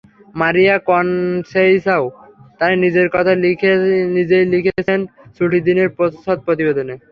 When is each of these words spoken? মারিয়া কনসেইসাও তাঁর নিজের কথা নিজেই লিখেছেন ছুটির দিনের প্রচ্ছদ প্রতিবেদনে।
মারিয়া 0.35 0.75
কনসেইসাও 0.87 2.05
তাঁর 2.59 2.73
নিজের 2.83 3.07
কথা 3.15 3.31
নিজেই 4.15 4.45
লিখেছেন 4.53 4.99
ছুটির 5.35 5.63
দিনের 5.67 5.89
প্রচ্ছদ 5.97 6.37
প্রতিবেদনে। 6.45 6.95